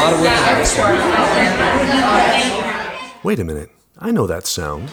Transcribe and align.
lot 0.00 0.12
of 0.12 0.20
work 0.20 0.30
on 0.48 0.58
this 0.58 0.78
one. 0.78 0.94
Wait 3.24 3.38
a 3.40 3.44
minute. 3.44 3.70
I 3.98 4.10
know 4.12 4.26
that 4.28 4.46
sound. 4.46 4.90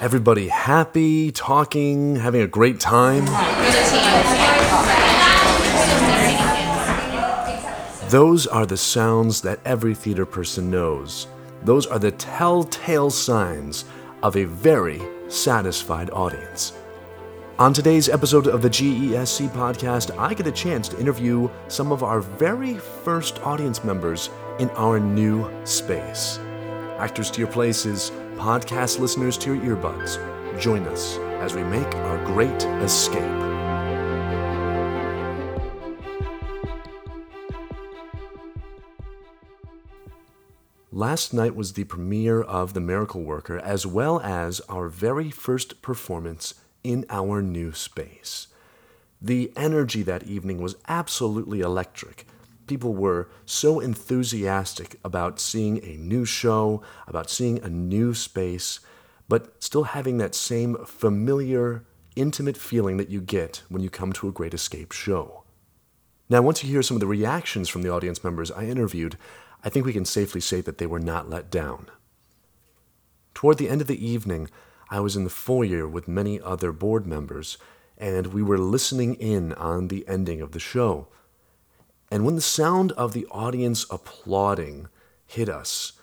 Everybody 0.00 0.48
happy, 0.48 1.32
talking, 1.32 2.16
having 2.16 2.42
a 2.42 2.46
great 2.46 2.78
time. 2.80 3.24
Those 8.10 8.46
are 8.46 8.66
the 8.66 8.76
sounds 8.76 9.40
that 9.40 9.60
every 9.64 9.94
theater 9.94 10.26
person 10.26 10.70
knows. 10.70 11.26
Those 11.62 11.86
are 11.86 11.98
the 11.98 12.12
telltale 12.12 13.08
signs 13.10 13.86
of 14.22 14.36
a 14.36 14.44
very 14.44 15.00
satisfied 15.28 16.10
audience. 16.10 16.74
On 17.56 17.72
today's 17.72 18.08
episode 18.08 18.48
of 18.48 18.62
the 18.62 18.68
GESC 18.68 19.48
podcast, 19.50 20.18
I 20.18 20.34
get 20.34 20.48
a 20.48 20.50
chance 20.50 20.88
to 20.88 20.98
interview 20.98 21.48
some 21.68 21.92
of 21.92 22.02
our 22.02 22.20
very 22.20 22.74
first 22.74 23.38
audience 23.42 23.84
members 23.84 24.28
in 24.58 24.68
our 24.70 24.98
new 24.98 25.48
space. 25.64 26.40
Actors 26.98 27.30
to 27.30 27.40
your 27.40 27.48
places, 27.48 28.10
podcast 28.34 28.98
listeners 28.98 29.38
to 29.38 29.54
your 29.54 29.76
earbuds, 29.76 30.18
join 30.60 30.82
us 30.88 31.16
as 31.42 31.54
we 31.54 31.62
make 31.62 31.86
our 31.94 32.24
great 32.26 32.60
escape. 32.82 33.22
Last 40.90 41.32
night 41.32 41.54
was 41.54 41.74
the 41.74 41.84
premiere 41.84 42.42
of 42.42 42.74
The 42.74 42.80
Miracle 42.80 43.22
Worker, 43.22 43.58
as 43.60 43.86
well 43.86 44.20
as 44.20 44.58
our 44.68 44.88
very 44.88 45.30
first 45.30 45.82
performance 45.82 46.54
in 46.84 47.06
our 47.08 47.42
new 47.42 47.72
space. 47.72 48.48
The 49.20 49.50
energy 49.56 50.02
that 50.02 50.24
evening 50.24 50.60
was 50.60 50.76
absolutely 50.86 51.60
electric. 51.60 52.26
People 52.66 52.94
were 52.94 53.28
so 53.46 53.80
enthusiastic 53.80 55.00
about 55.04 55.40
seeing 55.40 55.82
a 55.82 55.96
new 55.96 56.24
show, 56.24 56.82
about 57.08 57.30
seeing 57.30 57.58
a 57.62 57.68
new 57.68 58.14
space, 58.14 58.80
but 59.28 59.62
still 59.62 59.84
having 59.84 60.18
that 60.18 60.34
same 60.34 60.76
familiar, 60.84 61.84
intimate 62.16 62.56
feeling 62.56 62.98
that 62.98 63.10
you 63.10 63.20
get 63.20 63.62
when 63.68 63.82
you 63.82 63.90
come 63.90 64.12
to 64.12 64.28
a 64.28 64.32
Great 64.32 64.54
Escape 64.54 64.92
show. 64.92 65.44
Now, 66.28 66.42
once 66.42 66.62
you 66.62 66.70
hear 66.70 66.82
some 66.82 66.96
of 66.96 67.00
the 67.00 67.06
reactions 67.06 67.68
from 67.68 67.82
the 67.82 67.90
audience 67.90 68.24
members 68.24 68.50
I 68.50 68.64
interviewed, 68.64 69.16
I 69.62 69.70
think 69.70 69.86
we 69.86 69.92
can 69.92 70.04
safely 70.04 70.40
say 70.40 70.60
that 70.62 70.78
they 70.78 70.86
were 70.86 71.00
not 71.00 71.30
let 71.30 71.50
down. 71.50 71.86
Toward 73.34 73.58
the 73.58 73.68
end 73.68 73.80
of 73.80 73.86
the 73.86 74.06
evening, 74.06 74.48
I 74.94 75.00
was 75.00 75.16
in 75.16 75.24
the 75.24 75.30
foyer 75.30 75.88
with 75.88 76.06
many 76.06 76.40
other 76.40 76.70
board 76.70 77.04
members, 77.04 77.58
and 77.98 78.28
we 78.28 78.44
were 78.44 78.58
listening 78.58 79.14
in 79.14 79.52
on 79.54 79.88
the 79.88 80.06
ending 80.06 80.40
of 80.40 80.52
the 80.52 80.60
show. 80.60 81.08
And 82.12 82.24
when 82.24 82.36
the 82.36 82.40
sound 82.40 82.92
of 82.92 83.12
the 83.12 83.26
audience 83.32 83.86
applauding 83.90 84.86
hit 85.26 85.48
us, 85.48 85.94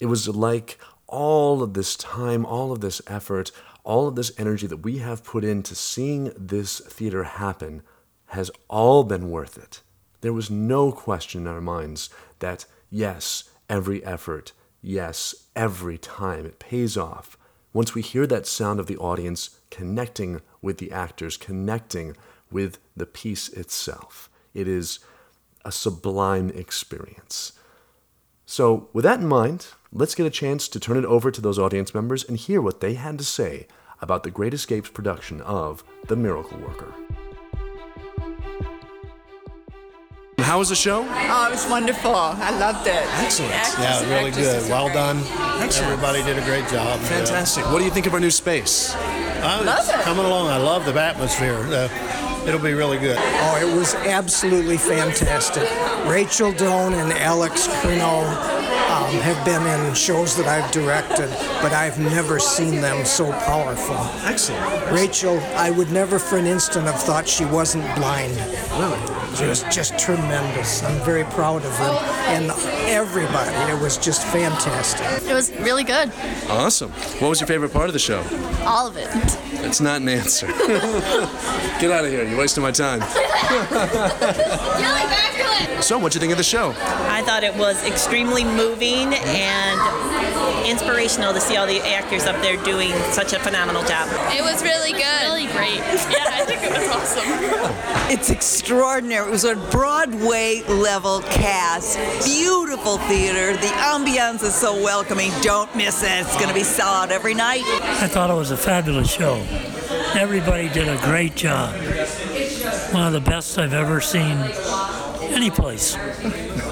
it 0.00 0.06
was 0.06 0.28
like 0.28 0.78
all 1.06 1.62
of 1.62 1.74
this 1.74 1.94
time, 1.94 2.46
all 2.46 2.72
of 2.72 2.80
this 2.80 3.02
effort, 3.06 3.52
all 3.84 4.08
of 4.08 4.14
this 4.14 4.32
energy 4.38 4.66
that 4.66 4.78
we 4.78 4.96
have 4.96 5.22
put 5.22 5.44
into 5.44 5.74
seeing 5.74 6.32
this 6.38 6.80
theater 6.80 7.24
happen 7.24 7.82
has 8.28 8.50
all 8.70 9.04
been 9.04 9.30
worth 9.30 9.58
it. 9.58 9.82
There 10.22 10.32
was 10.32 10.50
no 10.50 10.90
question 10.90 11.42
in 11.42 11.48
our 11.48 11.60
minds 11.60 12.08
that, 12.38 12.64
yes, 12.88 13.44
every 13.68 14.02
effort, 14.06 14.52
yes, 14.80 15.34
every 15.54 15.98
time, 15.98 16.46
it 16.46 16.58
pays 16.58 16.96
off. 16.96 17.36
Once 17.76 17.94
we 17.94 18.00
hear 18.00 18.26
that 18.26 18.46
sound 18.46 18.80
of 18.80 18.86
the 18.86 18.96
audience 18.96 19.50
connecting 19.70 20.40
with 20.62 20.78
the 20.78 20.90
actors, 20.90 21.36
connecting 21.36 22.16
with 22.50 22.78
the 22.96 23.04
piece 23.04 23.50
itself, 23.50 24.30
it 24.54 24.66
is 24.66 25.00
a 25.62 25.70
sublime 25.70 26.48
experience. 26.54 27.52
So, 28.46 28.88
with 28.94 29.02
that 29.02 29.20
in 29.20 29.26
mind, 29.26 29.66
let's 29.92 30.14
get 30.14 30.24
a 30.24 30.30
chance 30.30 30.68
to 30.68 30.80
turn 30.80 30.96
it 30.96 31.04
over 31.04 31.30
to 31.30 31.40
those 31.42 31.58
audience 31.58 31.94
members 31.94 32.24
and 32.24 32.38
hear 32.38 32.62
what 32.62 32.80
they 32.80 32.94
had 32.94 33.18
to 33.18 33.24
say 33.24 33.66
about 34.00 34.22
the 34.22 34.30
Great 34.30 34.54
Escapes 34.54 34.88
production 34.88 35.42
of 35.42 35.84
The 36.06 36.16
Miracle 36.16 36.58
Worker. 36.58 36.94
How 40.46 40.60
was 40.60 40.68
the 40.68 40.76
show? 40.76 41.04
Oh, 41.08 41.46
it 41.48 41.50
was 41.50 41.66
wonderful. 41.68 42.14
I 42.14 42.56
loved 42.60 42.86
it. 42.86 43.02
Excellent. 43.18 43.52
Actors 43.52 43.78
Yeah, 44.08 44.16
really 44.16 44.30
good. 44.30 44.70
Well 44.70 44.84
great. 44.84 44.94
done. 44.94 45.18
Excellent. 45.60 45.90
Everybody 45.92 46.22
did 46.22 46.38
a 46.38 46.44
great 46.44 46.68
job. 46.68 47.00
Fantastic. 47.00 47.64
What 47.72 47.80
do 47.80 47.84
you 47.84 47.90
think 47.90 48.06
of 48.06 48.14
our 48.14 48.20
new 48.20 48.30
space? 48.30 48.94
Uh, 48.94 49.62
Love 49.66 49.88
it. 49.88 50.04
Coming 50.04 50.24
along. 50.24 50.46
I 50.46 50.58
love 50.58 50.84
the 50.86 50.94
atmosphere. 50.94 51.56
Uh, 51.56 52.44
it'll 52.46 52.60
be 52.60 52.74
really 52.74 52.98
good. 52.98 53.16
Oh, 53.18 53.58
it 53.60 53.76
was 53.76 53.96
absolutely 53.96 54.76
fantastic. 54.76 55.68
Rachel 56.08 56.52
Doan 56.52 56.94
and 56.94 57.12
Alex 57.12 57.66
Crino 57.66 58.22
um, 58.22 59.14
have 59.22 59.44
been 59.44 59.66
in 59.66 59.94
shows 59.94 60.36
that 60.36 60.46
I've 60.46 60.70
directed, 60.70 61.28
but 61.60 61.72
I've 61.72 61.98
never 61.98 62.38
seen 62.38 62.80
them 62.80 63.04
so 63.04 63.32
powerful. 63.32 63.96
Excellent. 64.24 64.92
Rachel, 64.92 65.40
I 65.56 65.70
would 65.72 65.90
never 65.90 66.20
for 66.20 66.38
an 66.38 66.46
instant 66.46 66.86
have 66.86 67.02
thought 67.02 67.26
she 67.26 67.44
wasn't 67.46 67.84
blind. 67.96 68.36
Really? 68.78 69.25
She 69.36 69.44
was 69.44 69.62
just 69.64 69.98
tremendous. 69.98 70.82
I'm 70.82 70.98
very 71.04 71.24
proud 71.24 71.64
of 71.64 71.76
her. 71.76 71.98
And 72.28 72.50
everybody, 72.88 73.50
it 73.70 73.80
was 73.80 73.98
just 73.98 74.26
fantastic. 74.28 75.28
It 75.30 75.34
was 75.34 75.52
really 75.56 75.84
good. 75.84 76.10
Awesome. 76.48 76.90
What 77.20 77.28
was 77.28 77.40
your 77.40 77.46
favorite 77.46 77.72
part 77.72 77.88
of 77.88 77.92
the 77.92 77.98
show? 77.98 78.24
All 78.64 78.86
of 78.86 78.96
it. 78.96 79.08
It's 79.64 79.80
not 79.80 80.00
an 80.00 80.08
answer. 80.08 80.46
Get 80.46 81.90
out 81.90 82.04
of 82.04 82.10
here. 82.10 82.24
You're 82.24 82.38
wasting 82.38 82.62
my 82.62 82.72
time. 82.72 83.02
So, 85.80 85.98
what'd 85.98 86.14
you 86.14 86.20
think 86.20 86.32
of 86.32 86.38
the 86.38 86.44
show? 86.44 86.74
I 86.78 87.22
thought 87.22 87.44
it 87.44 87.54
was 87.54 87.84
extremely 87.86 88.44
moving 88.44 89.12
and 89.14 89.80
inspirational 90.68 91.32
to 91.32 91.40
see 91.40 91.56
all 91.56 91.66
the 91.66 91.80
actors 91.80 92.24
up 92.24 92.40
there 92.42 92.56
doing 92.64 92.92
such 93.12 93.32
a 93.32 93.38
phenomenal 93.38 93.82
job. 93.84 94.08
It 94.32 94.42
was 94.42 94.62
really 94.62 94.92
good. 94.92 95.22
Really 95.22 95.46
great. 95.52 95.80
Yeah, 96.06 96.24
I 96.30 96.44
think 96.44 96.62
it 96.62 96.70
was 96.70 96.88
awesome. 96.88 97.86
It's 98.12 98.30
extraordinary. 98.30 99.26
It 99.26 99.30
was 99.32 99.44
a 99.44 99.56
Broadway 99.56 100.62
level 100.68 101.20
cast. 101.22 101.98
Beautiful 102.24 102.98
theater. 102.98 103.54
The 103.54 103.66
ambiance 103.66 104.44
is 104.44 104.54
so 104.54 104.74
welcoming. 104.80 105.32
Don't 105.42 105.74
miss 105.74 106.04
it. 106.04 106.10
It's 106.10 106.36
going 106.36 106.48
to 106.48 106.54
be 106.54 106.62
solid 106.62 107.10
every 107.10 107.34
night. 107.34 107.64
I 107.64 108.06
thought 108.06 108.30
it 108.30 108.34
was 108.34 108.52
a 108.52 108.56
fabulous 108.56 109.10
show. 109.10 109.44
Everybody 110.14 110.68
did 110.68 110.86
a 110.88 110.96
great 110.98 111.34
job. 111.34 111.74
One 112.92 113.06
of 113.08 113.12
the 113.12 113.20
best 113.20 113.58
I've 113.58 113.74
ever 113.74 114.00
seen 114.00 114.36
any 115.32 115.50
place. 115.50 115.96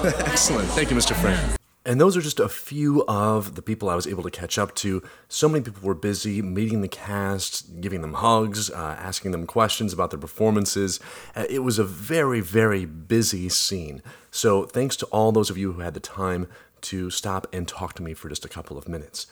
Excellent. 0.05 0.69
Thank 0.69 0.89
you, 0.89 0.95
Mr. 0.95 1.15
Frank. 1.15 1.64
And 1.87 2.01
those 2.01 2.17
are 2.17 2.21
just 2.21 2.39
a 2.39 2.49
few 2.49 3.05
of 3.07 3.53
the 3.53 3.61
people 3.61 3.89
I 3.89 3.95
was 3.95 4.07
able 4.07 4.23
to 4.23 4.31
catch 4.31 4.57
up 4.57 4.73
to. 4.75 5.03
So 5.29 5.47
many 5.47 5.63
people 5.63 5.87
were 5.87 5.93
busy 5.93 6.41
meeting 6.41 6.81
the 6.81 6.87
cast, 6.87 7.79
giving 7.79 8.01
them 8.01 8.13
hugs, 8.13 8.71
uh, 8.71 8.95
asking 8.99 9.31
them 9.31 9.45
questions 9.45 9.93
about 9.93 10.09
their 10.09 10.19
performances. 10.19 10.99
Uh, 11.35 11.45
it 11.47 11.59
was 11.59 11.77
a 11.77 11.83
very, 11.83 12.39
very 12.39 12.85
busy 12.85 13.49
scene. 13.49 14.01
So 14.31 14.65
thanks 14.65 14.95
to 14.97 15.05
all 15.07 15.31
those 15.31 15.51
of 15.51 15.59
you 15.59 15.73
who 15.73 15.81
had 15.81 15.93
the 15.93 15.99
time 15.99 16.47
to 16.81 17.11
stop 17.11 17.45
and 17.53 17.67
talk 17.67 17.93
to 17.93 18.03
me 18.03 18.15
for 18.15 18.29
just 18.29 18.45
a 18.45 18.49
couple 18.49 18.79
of 18.79 18.87
minutes. 18.87 19.27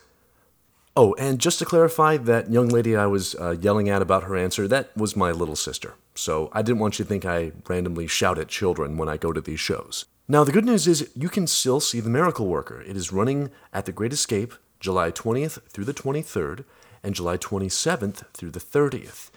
Oh, 0.96 1.16
and 1.16 1.40
just 1.40 1.58
to 1.58 1.66
clarify, 1.66 2.18
that 2.18 2.52
young 2.52 2.70
lady 2.70 2.96
I 2.96 3.08
was 3.08 3.34
uh, 3.36 3.56
yelling 3.60 3.90
at 3.90 4.04
about 4.04 4.24
her 4.24 4.38
answer, 4.38 4.68
that 4.68 4.96
was 4.96 5.16
my 5.16 5.32
little 5.32 5.56
sister. 5.56 5.96
So 6.14 6.52
I 6.54 6.62
didn't 6.62 6.80
want 6.80 7.00
you 7.00 7.06
to 7.06 7.10
think 7.10 7.26
I 7.26 7.52
randomly 7.68 8.06
shout 8.06 8.38
at 8.38 8.48
children 8.48 8.96
when 8.98 9.10
I 9.10 9.18
go 9.18 9.34
to 9.34 9.42
these 9.42 9.60
shows. 9.60 10.06
Now, 10.26 10.46
the 10.46 10.54
good 10.54 10.64
news 10.64 10.88
is 10.88 11.10
you 11.16 11.28
can 11.28 11.48
still 11.48 11.82
see 11.82 12.00
The 12.00 12.10
Miracle 12.10 12.48
Worker. 12.48 12.82
It 12.82 12.96
is 12.96 13.12
running 13.12 13.52
at 13.74 13.86
The 13.86 13.92
Great 13.92 14.14
Escape 14.14 14.54
July 14.80 15.12
20th 15.12 15.62
through 15.68 15.84
the 15.84 15.94
23rd 15.94 16.64
and 17.04 17.14
July 17.14 17.36
27th 17.36 18.26
through 18.34 18.52
the 18.52 18.62
30th. 18.62 19.32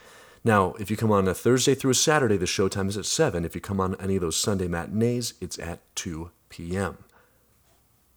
Now, 0.45 0.75
if 0.79 0.89
you 0.89 0.97
come 0.97 1.11
on 1.11 1.27
a 1.27 1.35
Thursday 1.35 1.75
through 1.75 1.91
a 1.91 1.95
Saturday, 1.95 2.37
the 2.37 2.47
showtime 2.47 2.89
is 2.89 2.97
at 2.97 3.05
7. 3.05 3.45
If 3.45 3.57
you 3.57 3.61
come 3.61 3.81
on 3.81 3.97
any 4.01 4.15
of 4.15 4.21
those 4.21 4.37
Sunday 4.37 4.69
matinees, 4.69 5.35
it's 5.41 5.59
at 5.59 5.81
2 5.97 6.31
p.m. 6.51 6.99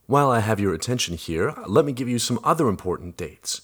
While 0.05 0.29
I 0.29 0.41
have 0.41 0.59
your 0.59 0.75
attention 0.75 1.17
here, 1.17 1.55
let 1.65 1.85
me 1.85 1.91
give 1.91 2.07
you 2.07 2.19
some 2.19 2.39
other 2.43 2.67
important 2.67 3.17
dates. 3.17 3.61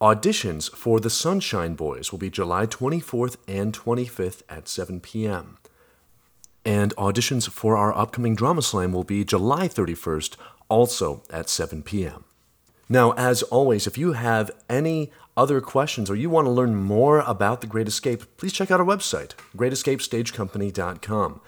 Auditions 0.00 0.68
for 0.68 0.98
The 0.98 1.10
Sunshine 1.10 1.74
Boys 1.74 2.10
will 2.10 2.18
be 2.18 2.30
July 2.30 2.66
24th 2.66 3.36
and 3.46 3.72
25th 3.72 4.42
at 4.48 4.66
7 4.66 4.98
p.m. 4.98 5.58
And 6.64 6.94
auditions 6.96 7.48
for 7.48 7.76
our 7.76 7.96
upcoming 7.96 8.34
Drama 8.34 8.62
Slam 8.62 8.92
will 8.92 9.04
be 9.04 9.24
July 9.24 9.68
31st, 9.68 10.36
also 10.68 11.22
at 11.30 11.48
7 11.48 11.82
p.m. 11.82 12.24
Now, 12.88 13.12
as 13.12 13.42
always, 13.44 13.86
if 13.86 13.96
you 13.96 14.12
have 14.12 14.50
any 14.68 15.12
other 15.36 15.60
questions 15.60 16.10
or 16.10 16.16
you 16.16 16.28
want 16.28 16.46
to 16.46 16.50
learn 16.50 16.74
more 16.74 17.20
about 17.20 17.60
The 17.60 17.66
Great 17.66 17.88
Escape, 17.88 18.36
please 18.36 18.52
check 18.52 18.70
out 18.70 18.80
our 18.80 18.86
website, 18.86 19.34
greatescapestagecompany.com. 19.56 21.40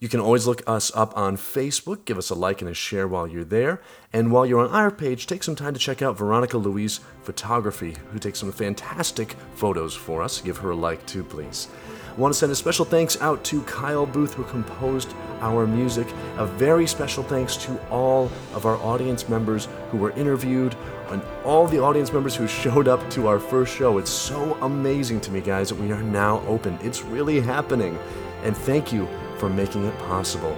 You 0.00 0.08
can 0.08 0.20
always 0.20 0.46
look 0.46 0.62
us 0.66 0.90
up 0.94 1.14
on 1.14 1.36
Facebook, 1.36 2.06
give 2.06 2.16
us 2.16 2.30
a 2.30 2.34
like 2.34 2.62
and 2.62 2.70
a 2.70 2.74
share 2.74 3.06
while 3.06 3.26
you're 3.26 3.44
there. 3.44 3.82
And 4.14 4.32
while 4.32 4.46
you're 4.46 4.66
on 4.66 4.74
our 4.74 4.90
page, 4.90 5.26
take 5.26 5.42
some 5.42 5.54
time 5.54 5.74
to 5.74 5.78
check 5.78 6.00
out 6.00 6.16
Veronica 6.16 6.56
Louise 6.56 7.00
Photography, 7.22 7.94
who 8.10 8.18
takes 8.18 8.38
some 8.38 8.50
fantastic 8.50 9.36
photos 9.56 9.94
for 9.94 10.22
us. 10.22 10.40
Give 10.40 10.56
her 10.56 10.70
a 10.70 10.74
like 10.74 11.04
too, 11.04 11.22
please. 11.22 11.68
I 12.08 12.18
want 12.18 12.32
to 12.32 12.38
send 12.38 12.50
a 12.50 12.54
special 12.54 12.86
thanks 12.86 13.20
out 13.20 13.44
to 13.44 13.60
Kyle 13.64 14.06
Booth, 14.06 14.32
who 14.32 14.44
composed 14.44 15.12
our 15.42 15.66
music. 15.66 16.06
A 16.38 16.46
very 16.46 16.86
special 16.86 17.22
thanks 17.22 17.58
to 17.58 17.78
all 17.90 18.30
of 18.54 18.64
our 18.64 18.76
audience 18.78 19.28
members 19.28 19.68
who 19.90 19.98
were 19.98 20.12
interviewed 20.12 20.74
and 21.10 21.20
all 21.44 21.66
the 21.66 21.78
audience 21.78 22.10
members 22.10 22.34
who 22.34 22.48
showed 22.62 22.88
up 22.88 23.10
to 23.10 23.26
our 23.26 23.38
first 23.38 23.76
show. 23.76 23.98
It's 23.98 24.10
so 24.10 24.56
amazing 24.62 25.20
to 25.20 25.30
me, 25.30 25.42
guys, 25.42 25.68
that 25.68 25.78
we 25.78 25.92
are 25.92 26.02
now 26.02 26.40
open. 26.46 26.78
It's 26.80 27.02
really 27.02 27.38
happening. 27.38 27.98
And 28.44 28.56
thank 28.56 28.94
you 28.94 29.06
for 29.40 29.48
making 29.48 29.86
it 29.86 29.98
possible. 30.00 30.54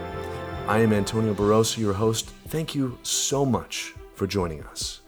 I 0.67 0.81
am 0.81 0.93
Antonio 0.93 1.35
Barroso, 1.35 1.79
your 1.79 1.93
host. 1.93 2.31
Thank 2.49 2.75
you 2.75 2.99
so 3.05 3.47
much 3.47 3.95
for 4.15 4.27
joining 4.27 4.65
us. 4.65 5.02